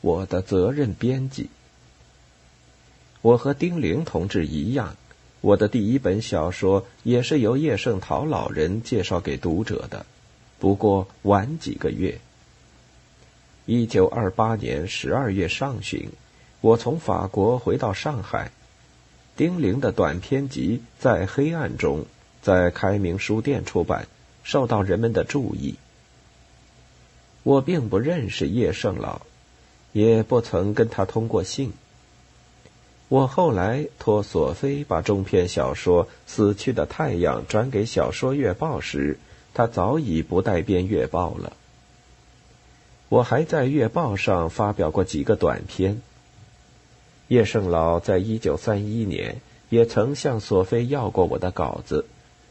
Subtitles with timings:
[0.00, 1.48] 我的责任编辑。
[3.20, 4.96] 我和丁玲同志一样，
[5.40, 10.06] 我的第一本小说也是由叶圣陶老人介绍给读者的，
[10.58, 12.20] 不过晚几个月。
[13.66, 16.10] 一九二八年十二月上旬，
[16.60, 18.50] 我从法国回到上海，
[19.36, 22.06] 丁玲的短篇集在黑暗中
[22.40, 24.08] 在开明书店出版，
[24.42, 25.74] 受到人们的注意。
[27.42, 29.22] 我并不认识叶圣老，
[29.92, 31.72] 也不曾跟他通过信。
[33.08, 39.18] 我后来托索菲把中篇小说《死去的太阳》转给《小说月报》时，
[39.54, 41.54] 他早已不带编月报了。
[43.08, 46.02] 我还在月报上发表过几个短篇。
[47.28, 52.04] 叶圣老在一九三一年也曾向索菲要过我的稿子，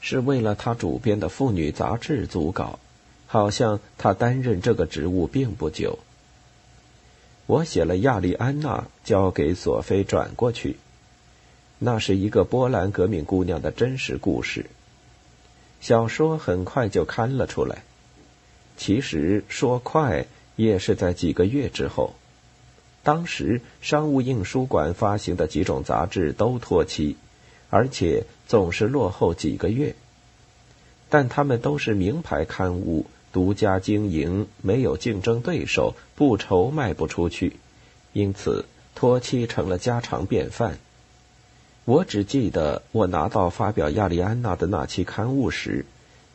[0.00, 2.78] 是为了他主编的妇女杂志组稿，
[3.26, 5.98] 好像他担任这个职务并不久。
[7.48, 10.76] 我写了《亚利安娜》，交给索菲转过去。
[11.78, 14.66] 那是一个波兰革命姑娘的真实故事。
[15.80, 17.84] 小说很快就刊了出来。
[18.76, 20.26] 其实说快，
[20.56, 22.12] 也是在几个月之后。
[23.02, 27.16] 当时商务印书馆发行的几种杂志都脱期，
[27.70, 29.94] 而且总是落后几个月。
[31.08, 33.06] 但他们都是名牌刊物。
[33.32, 37.56] 独家经营，没有竞争对手，不愁卖不出去，
[38.12, 40.78] 因此脱期成了家常便饭。
[41.84, 45.86] 我只记得，我拿到发表亚利安娜的那期刊物时，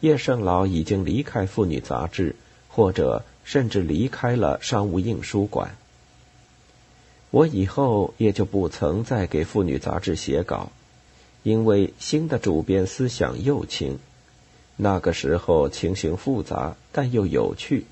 [0.00, 2.36] 叶圣老已经离开妇女杂志，
[2.68, 5.76] 或者甚至离开了商务印书馆。
[7.30, 10.70] 我以后也就不曾再给妇女杂志写稿，
[11.42, 13.98] 因为新的主编思想右倾。
[14.80, 17.84] 那个时候情形复杂，但又有趣。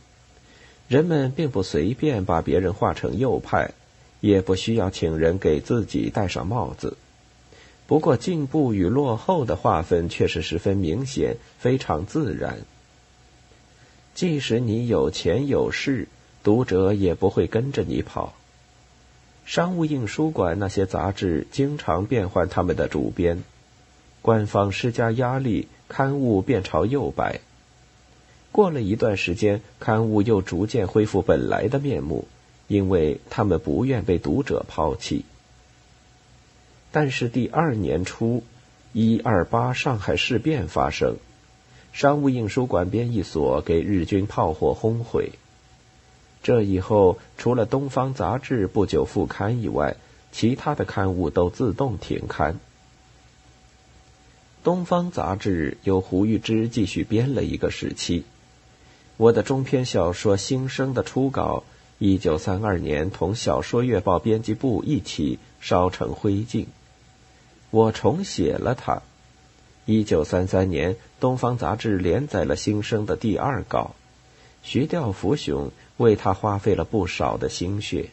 [0.89, 3.73] 人们并不随便把别人划成右派，
[4.21, 6.97] 也不需要请人给自己戴上帽子。
[7.87, 12.59] 不过，进步与落后的划分却是十分明显，非常自然。
[14.15, 16.09] 即使你有钱有势，
[16.43, 18.35] 读者也不会跟着你跑。
[19.45, 23.43] 商务印书馆那些杂志经常变换他们的主编，
[24.21, 25.69] 官方施加压力。
[25.89, 27.41] 刊物便朝右摆。
[28.53, 32.27] 过了一段时间，刊物又逐渐恢复本来的面目，
[32.67, 35.25] 因为他们不愿被读者抛弃。
[36.91, 38.43] 但是第二年初，
[38.93, 41.17] 一二八上海事变发生，
[41.93, 45.33] 商务印书馆编译所给日军炮火轰毁。
[46.43, 49.97] 这以后，除了《东方》杂志不久复刊以外，
[50.33, 52.59] 其他的刊物都自动停刊。
[54.65, 58.25] 东方杂志由胡玉芝继续编了一个时期。
[59.17, 61.63] 我的中篇小说《新生》的初稿，
[61.99, 66.67] 一九三二年同《小说月报》编辑部一起烧成灰烬。
[67.71, 69.03] 我重写了它。
[69.87, 73.95] 一九三三年，东方杂志连载了《新生》的第二稿，
[74.63, 78.03] 徐调福雄为他花费了不少的心血。《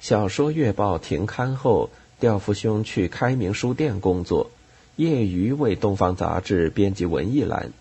[0.00, 1.88] 小说月报》停刊后。
[2.20, 4.50] 调夫兄去开明书店工作，
[4.96, 7.72] 业余为《东方》杂志编辑文艺栏，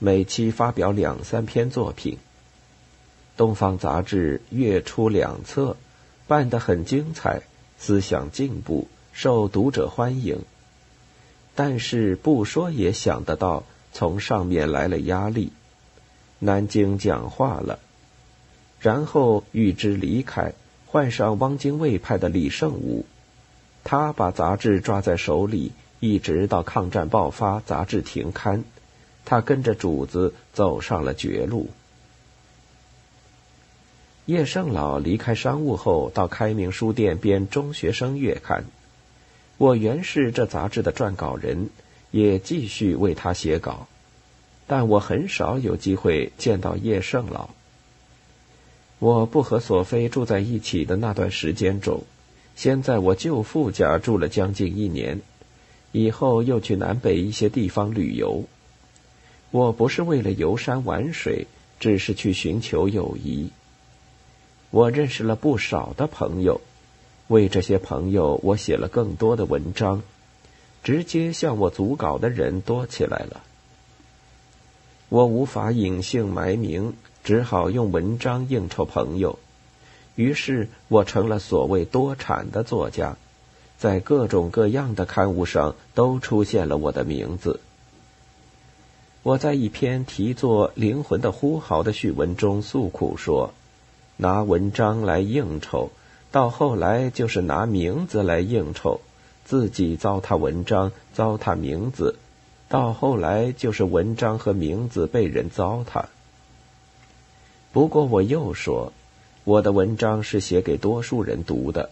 [0.00, 2.14] 每期发表两三篇作品。
[3.36, 5.76] 《东方》杂志月出两册，
[6.26, 7.42] 办得很精彩，
[7.78, 10.40] 思想进步，受读者欢迎。
[11.54, 13.62] 但是不说也想得到，
[13.92, 15.52] 从上面来了压力。
[16.40, 17.78] 南京讲话了，
[18.80, 20.52] 然后预知离开，
[20.86, 23.06] 换上汪精卫派的李胜武。
[23.84, 28.64] 他把杂志抓在手里，一直到抗战爆发，杂志停刊。
[29.26, 31.70] 他跟着主子走上了绝路。
[34.26, 38.62] 叶圣老离开商务后，到开明书店编《中学生月刊》。
[39.58, 41.68] 我原是这杂志的撰稿人，
[42.10, 43.86] 也继续为他写稿，
[44.66, 47.50] 但我很少有机会见到叶圣老。
[48.98, 52.04] 我不和索菲住在一起的那段时间中。
[52.56, 55.20] 先在我舅父家住了将近一年，
[55.92, 58.44] 以后又去南北一些地方旅游。
[59.50, 61.46] 我不是为了游山玩水，
[61.78, 63.50] 只是去寻求友谊。
[64.70, 66.60] 我认识了不少的朋友，
[67.28, 70.02] 为这些朋友，我写了更多的文章。
[70.82, 73.42] 直接向我组稿的人多起来了。
[75.08, 76.92] 我无法隐姓埋名，
[77.22, 79.38] 只好用文章应酬朋友。
[80.14, 83.16] 于是我成了所谓多产的作家，
[83.78, 87.60] 在各种各样的刊物上都出现了我的名字。
[89.22, 93.54] 我在一篇题作《灵魂的呼号》的序文中诉苦说，
[94.16, 95.90] 拿文章来应酬，
[96.30, 99.00] 到后来就是拿名字来应酬，
[99.44, 102.16] 自己糟蹋文章，糟蹋名字，
[102.68, 106.04] 到后来就是文章和名字被人糟蹋。
[107.72, 108.92] 不过我又说，
[109.44, 111.90] 我的文章是写给多数人读的，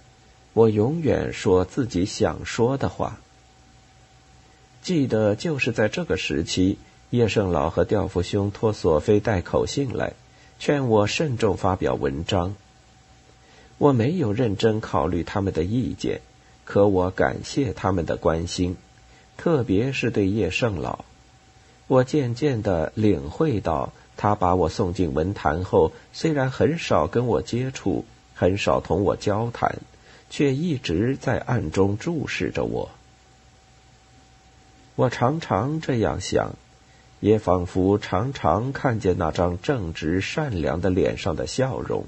[0.55, 3.19] 我永远说自己想说的话。
[4.83, 6.79] 记得就是在这个时期，
[7.11, 10.15] 叶圣老和调夫兄托索菲带口信来，
[10.59, 12.57] 劝我慎重发表文章。
[13.77, 16.23] 我没有认真考虑他们的意见，
[16.65, 18.77] 可我感谢他们的关心，
[19.37, 21.05] 特别是对叶圣老。
[21.87, 28.05] 我渐渐的领会到，他把我送进文坛后，虽然很少跟我接触，
[28.35, 29.79] 很少同我交谈，
[30.31, 32.91] 却一直在暗中注视着我。
[34.95, 36.55] 我常常这样想，
[37.21, 42.05] 也仿佛常常看见那张正直善良的脸上的笑容。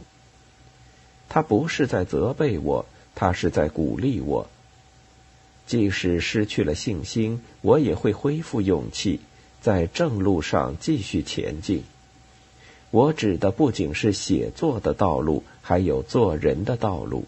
[1.29, 2.85] 他不是在责备我，
[3.15, 4.47] 他是在鼓励我。
[5.67, 9.21] 即使失去了信心，我也会恢复勇气，
[9.63, 11.83] 在正路上继续前进。
[12.95, 17.25] 我指的不仅是写作的道路，还有做人的道路。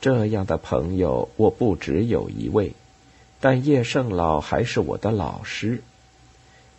[0.00, 2.72] 这样的朋友，我不只有一位。
[3.38, 5.80] 但叶圣老还是我的老师，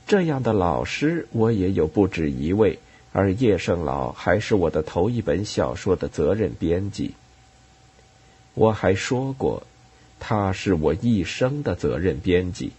[0.05, 2.79] 这样的老师我也有不止一位，
[3.13, 7.13] 而叶圣老还是我的头一本小说的责任编辑。
[8.55, 9.63] 我还说过，
[10.19, 12.73] 他是我一生的责任编辑。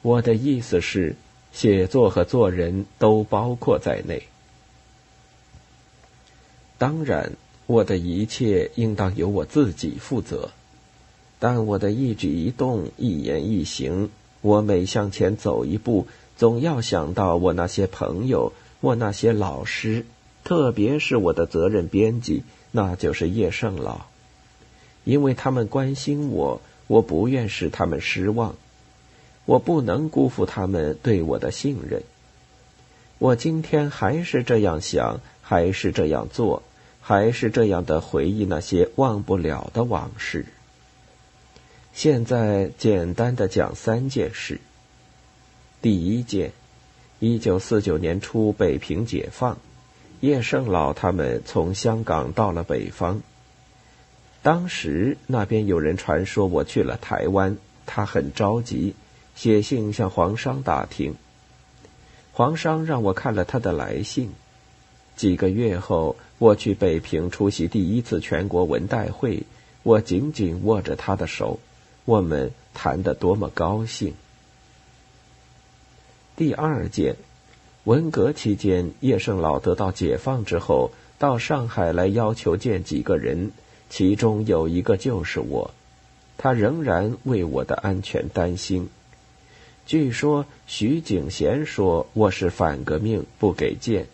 [0.00, 1.16] 我的意思是，
[1.52, 4.22] 写作和做人都包括在内。
[6.78, 7.32] 当然，
[7.66, 10.50] 我的一切应当由我自己负责。
[11.38, 14.10] 但我的一举一动、一言一行，
[14.42, 16.06] 我每向前走一步，
[16.36, 20.04] 总要想到我那些朋友，我那些老师，
[20.44, 24.02] 特别是我的责任编辑，那就是叶圣老，
[25.04, 28.54] 因为他们关心我，我不愿使他们失望，
[29.50, 32.04] 我不能辜负他们对我的信任。
[33.18, 36.62] 我今天还是这样想，还是这样做，
[37.00, 40.46] 还是这样的回忆那些忘不了的往事。
[41.92, 44.60] 现在简单的讲三件事。
[45.82, 46.52] 第一件，
[47.18, 49.58] 一九四九年初北平解放，
[50.20, 53.20] 叶圣老他们从香港到了北方。
[54.42, 58.94] 当时那边有人传说我去了台湾，他很着急，
[59.42, 61.14] 写信向黄商打听。
[62.30, 64.32] 黄商让我看了他的来信。
[65.16, 69.44] 几个月后，我去北平出席第一次全国文代会，
[69.82, 71.58] 我紧紧握着他的手。
[72.04, 74.12] 我们谈得多么高兴！
[76.36, 77.16] 第二件，
[77.84, 83.52] 文革期间，叶圣老得到解放之后，到上海来要求见几个人，
[83.88, 85.70] 其中有一个就是我。
[86.36, 88.90] 他仍然为我的安全担心。
[89.86, 94.06] 据说徐景贤说我是反革命，不给见。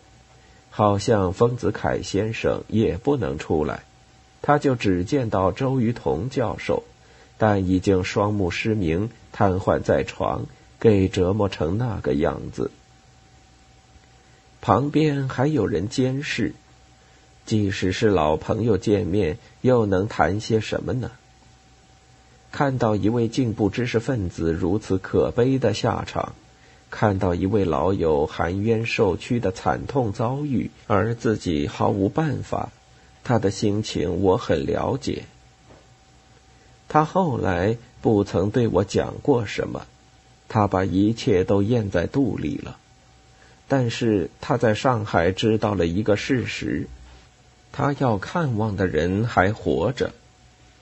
[0.69, 3.83] 好像丰子恺先生也不能出来，
[4.41, 6.83] 他就只见到周瑜同教授。
[7.39, 10.47] 但已经双目失明，瘫痪在床，
[10.79, 12.71] 给折磨成那个样子。
[14.59, 16.53] 旁边还有人监视，
[17.45, 21.11] 即使是老朋友见面，又能谈些什么呢？
[22.51, 26.33] 看到一位进步知识分子如此可悲的下场，
[26.89, 32.69] 看到一位老友含冤受屈的惨痛遭遇，而自己毫无办法，
[33.23, 35.23] 他的心情我很了解。
[36.87, 39.85] 他后来不曾对我讲过什么，
[40.47, 42.77] 他把一切都咽在肚里了。
[43.67, 46.87] 但是他在上海知道了一个事实：
[47.73, 50.13] 他要看望的人还活着。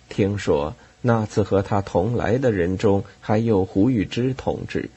[0.07, 0.75] 听说
[1.07, 4.89] 那次和他同来的人中还有胡玉芝同志。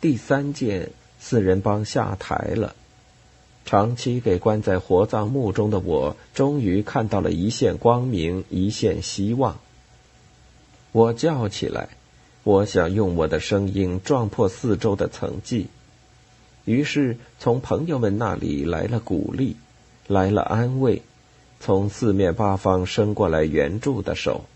[0.00, 2.74] 第三件，四人帮下台了。
[3.66, 9.60] 长期被关在火葬墓中的我，终于看到了一线光明，一线希望。
[10.92, 11.90] 我叫起来，
[12.42, 15.66] 我想用我的声音撞破四周的层寂。
[16.64, 19.56] 于是，从朋友们那里来了鼓励，
[20.06, 21.02] 来了安慰，
[21.60, 24.46] 从四面八方伸过来援助的手。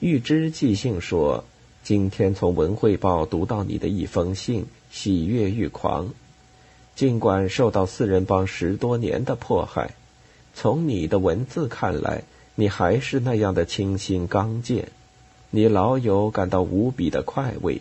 [0.00, 1.44] 玉芝寄信说
[1.84, 6.12] ：“今天从《文汇报》读到你的一封信，喜悦欲狂。”
[6.96, 9.94] 尽管受到四人帮十多年的迫害，
[10.54, 12.24] 从你的文字看来，
[12.56, 14.88] 你还是那样的清新刚健。
[15.50, 17.80] 你老友感到无比的快慰，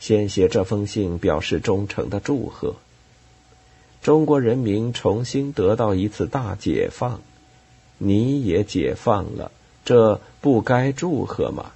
[0.00, 2.76] 先写这封信表示忠诚的祝贺。
[4.04, 7.22] 中国人民重新得到一次大解放，
[7.96, 9.50] 你也解放了，
[9.82, 11.72] 这不该祝贺吗？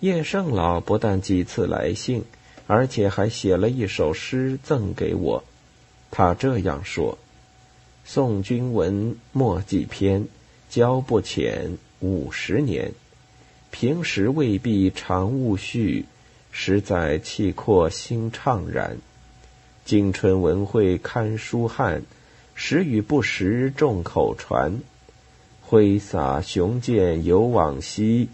[0.00, 2.22] 叶圣老不但几次来信，
[2.66, 5.42] 而且还写了一首诗赠给我。
[6.10, 7.16] 他这样说
[8.04, 10.28] ：“送君文墨几篇，
[10.68, 12.92] 交不浅五十年。
[13.70, 16.04] 平时未必常务序，
[16.52, 18.98] 实在气阔心怅然。
[19.86, 22.02] 今春文会堪书汉，
[22.56, 24.80] 时与不时众口传。
[25.62, 28.28] 挥洒雄剑犹往昔。”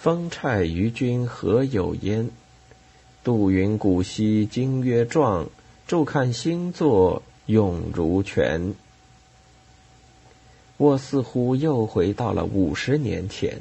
[0.00, 2.30] 风柴于君何有焉？
[3.22, 5.50] 杜云古稀今曰壮，
[5.86, 8.74] 注看星座永如泉。
[10.78, 13.60] 我似乎又回到了五十年前，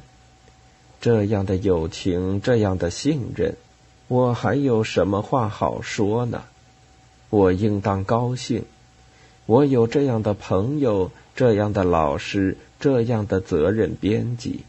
[1.02, 3.58] 这样的友情，这样的信任，
[4.08, 6.46] 我还有什么话好说呢？
[7.34, 8.64] 我应当高兴，
[9.48, 14.60] 我有这样的朋友，这样的老师，这样的责任编辑。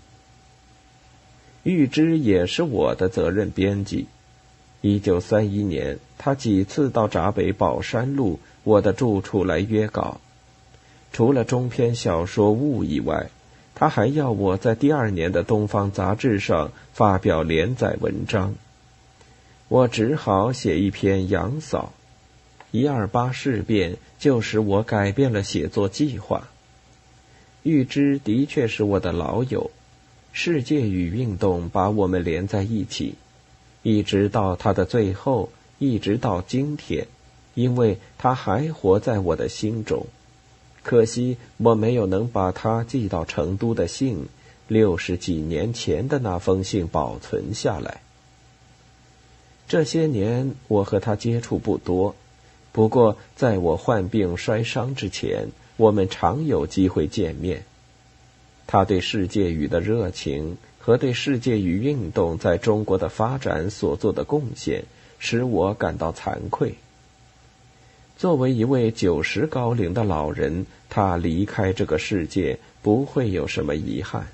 [1.63, 4.07] 玉芝也是我的责任编辑。
[4.81, 10.23] 一九三一年，他几次到闸北宝山路我的住处来约稿。
[11.13, 13.29] 除了中篇小说《雾》以外，
[13.75, 18.55] 他还要我在第二年的《东方》杂志上发表连载文章。
[19.69, 21.93] 我只好写一篇《杨嫂》。
[22.75, 26.49] 一二八事变就使我改变了写作计划。
[27.63, 29.71] 玉芝的确是我的老友。
[30.33, 33.15] 世界与运动把我们连在一起，
[33.85, 37.07] 一直到他的最后，一直到今天，
[37.55, 40.09] 因为他还活在我的心中。
[40.83, 44.27] 可惜我没有能把他寄到成都的信，
[44.67, 48.01] 六十几年前的那封信保存下来。
[49.69, 52.17] 这些年我和他接触不多，
[52.75, 57.63] 不过在我患病摔伤之前，我们常有机会见面。
[58.67, 64.87] 他对世界语的热情和对世界语运动在中国的发展所做的贡献，
[65.21, 66.75] 使我感到惭愧。
[68.19, 74.27] 作为一位九十高龄的老人，他离开这个世界不会有什么遗憾。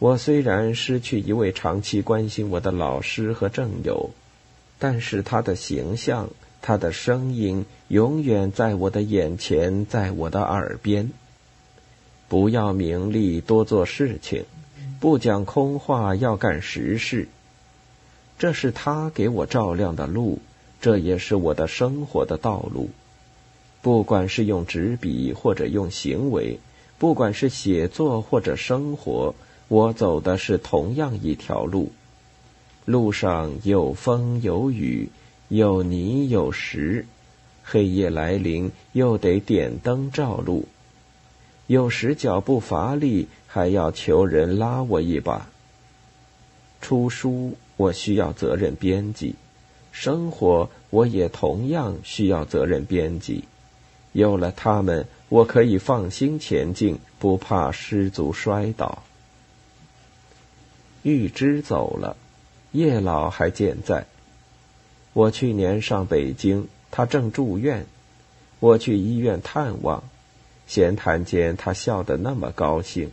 [0.00, 4.10] 我虽然失去一位长期关心我的老师和正友，
[4.80, 6.30] 但是他的形象、
[6.62, 11.10] 他的声音永远在我的眼前，在我的耳边。
[12.28, 14.44] 不要名利，多做事情；
[15.00, 17.28] 不讲空话，要干实事。
[18.38, 20.38] 这是他给我照亮的路，
[20.80, 22.88] 这也是我的生活的道路。
[23.82, 26.60] 不管是用纸笔或者用行为，
[26.98, 29.34] 不管是写作或者生活，
[29.68, 31.92] 我走的是同样一条路。
[32.84, 35.08] 路上有风有雨，
[35.54, 37.04] 有泥有石，
[37.62, 40.66] 黑夜来临，又得点灯照路。
[41.66, 45.50] 有时脚步乏力，还要求人拉我一把。
[46.80, 49.34] 出书我需要责任编辑，
[49.90, 53.44] 生活我也同样需要责任编辑。
[54.12, 59.02] 有了他们，我可以放心前进，不怕失足摔倒。
[61.02, 62.16] 玉芝走了，
[62.70, 64.06] 叶老还健在。
[65.14, 67.86] 我去年上北京，他正住院，
[68.60, 70.04] 我去医院探望。
[70.66, 73.10] 闲谈间，他笑得那么高兴。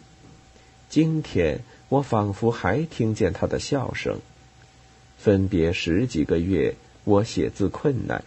[0.89, 4.20] 今天我仿佛还听见他的笑声。
[5.18, 8.24] 分别十几个月，我写字困难，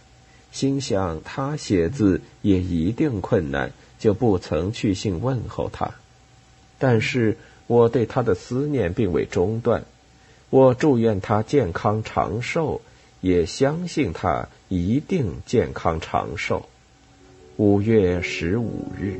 [0.51, 5.95] 心想他写字也一定困难，就不曾去信问候他。
[6.77, 9.85] 但是我对他的思念并未中断。
[10.51, 12.81] 我祝愿他健康长寿，
[13.23, 16.61] 也相信他一定健康长寿。
[17.55, 19.17] 五月十五日。